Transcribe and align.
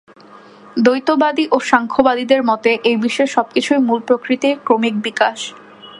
দ্বৈতবাদী 0.77 1.45
ও 1.51 1.57
সাংখ্যবাদীদের 1.69 2.41
মতে 2.43 2.71
এই 2.83 2.97
বিশ্বের 3.03 3.29
সবকিছুই 3.35 3.81
মূল 3.87 3.99
প্রকৃতির 4.07 4.55
ক্রমিক 4.65 4.95
বিকাশ। 5.03 5.39